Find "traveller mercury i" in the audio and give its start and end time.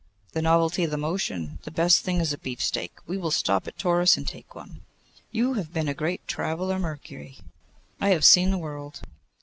6.27-8.09